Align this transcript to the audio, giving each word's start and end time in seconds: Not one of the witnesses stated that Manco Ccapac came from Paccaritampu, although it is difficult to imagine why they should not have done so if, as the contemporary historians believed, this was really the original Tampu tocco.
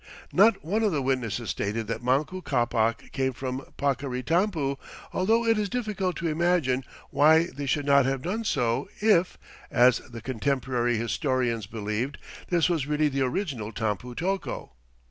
Not 0.33 0.65
one 0.65 0.81
of 0.81 0.91
the 0.91 1.03
witnesses 1.03 1.51
stated 1.51 1.85
that 1.85 2.01
Manco 2.01 2.41
Ccapac 2.41 3.11
came 3.11 3.33
from 3.33 3.63
Paccaritampu, 3.77 4.77
although 5.13 5.45
it 5.45 5.59
is 5.59 5.69
difficult 5.69 6.15
to 6.15 6.27
imagine 6.27 6.83
why 7.11 7.49
they 7.55 7.67
should 7.67 7.85
not 7.85 8.07
have 8.07 8.23
done 8.23 8.43
so 8.43 8.89
if, 8.99 9.37
as 9.69 9.99
the 10.09 10.19
contemporary 10.19 10.97
historians 10.97 11.67
believed, 11.67 12.17
this 12.49 12.67
was 12.67 12.87
really 12.87 13.09
the 13.09 13.21
original 13.21 13.71
Tampu 13.71 14.15
tocco. 14.15 14.71